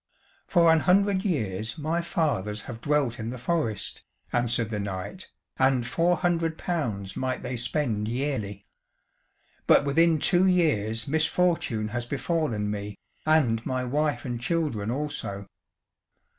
"For 0.47 0.73
an 0.73 0.79
hundred 0.79 1.23
years 1.23 1.77
my 1.77 2.01
fathers 2.01 2.63
have 2.63 2.81
dwelt 2.81 3.19
in 3.19 3.29
the 3.29 3.37
forest," 3.37 4.01
answered 4.33 4.71
the 4.71 4.79
knight, 4.79 5.29
"and 5.59 5.85
four 5.85 6.17
hundred 6.17 6.57
pounds 6.57 7.15
might 7.15 7.43
they 7.43 7.55
spend 7.55 8.07
yearly. 8.07 8.65
But 9.67 9.85
within 9.85 10.17
two 10.17 10.47
years 10.47 11.07
misfortune 11.07 11.89
has 11.89 12.07
befallen 12.07 12.71
me, 12.71 12.97
and 13.27 13.63
my 13.63 13.83
wife 13.83 14.25
and 14.25 14.41
children 14.41 14.89
also." 14.89 15.45